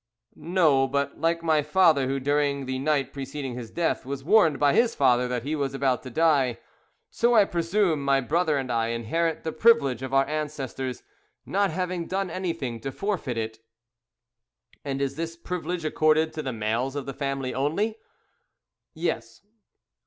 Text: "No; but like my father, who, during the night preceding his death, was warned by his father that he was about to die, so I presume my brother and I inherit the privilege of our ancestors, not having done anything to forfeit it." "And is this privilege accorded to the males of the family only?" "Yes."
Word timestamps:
"No; 0.33 0.87
but 0.87 1.19
like 1.19 1.43
my 1.43 1.61
father, 1.61 2.07
who, 2.07 2.19
during 2.19 2.65
the 2.65 2.79
night 2.79 3.13
preceding 3.13 3.53
his 3.53 3.69
death, 3.69 4.03
was 4.03 4.23
warned 4.23 4.57
by 4.57 4.73
his 4.73 4.95
father 4.95 5.27
that 5.27 5.43
he 5.43 5.55
was 5.55 5.75
about 5.75 6.01
to 6.01 6.09
die, 6.09 6.57
so 7.11 7.35
I 7.35 7.45
presume 7.45 8.03
my 8.03 8.19
brother 8.19 8.57
and 8.57 8.71
I 8.71 8.87
inherit 8.87 9.43
the 9.43 9.51
privilege 9.51 10.01
of 10.01 10.11
our 10.11 10.25
ancestors, 10.25 11.03
not 11.45 11.69
having 11.69 12.07
done 12.07 12.31
anything 12.31 12.79
to 12.79 12.91
forfeit 12.91 13.37
it." 13.37 13.59
"And 14.83 15.03
is 15.03 15.17
this 15.17 15.37
privilege 15.37 15.85
accorded 15.85 16.33
to 16.33 16.41
the 16.41 16.51
males 16.51 16.95
of 16.95 17.05
the 17.05 17.13
family 17.13 17.53
only?" 17.53 17.99
"Yes." 18.95 19.43